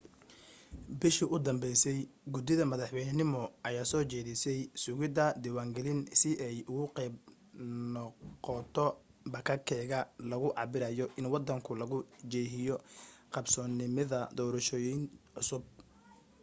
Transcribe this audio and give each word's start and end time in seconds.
bishii 0.99 1.27
u 1.35 1.37
danbaysay 1.45 1.99
guddida 2.33 2.63
madaxweynenimo 2.71 3.41
ayaa 3.67 3.89
soo 3.91 4.03
jeedisay 4.11 4.59
sugidda 4.83 5.23
diwaangalin 5.43 6.01
si 6.19 6.29
ay 6.47 6.57
qayb 6.97 7.13
uga 7.23 7.35
noqoto 7.93 8.85
bakageka 9.33 9.99
lagu 10.29 10.49
cabirayo 10.57 11.05
in 11.19 11.25
wadanku 11.33 11.71
lagu 11.81 11.97
jiheeyo 12.31 12.75
qbsoomidda 13.33 14.19
doorashooyin 14.37 15.01
cusub 15.35 15.63